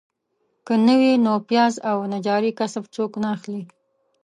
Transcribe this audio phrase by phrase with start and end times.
[0.65, 3.61] که نه وي نو پیاز او نجاري کسب څوک نه اخلي.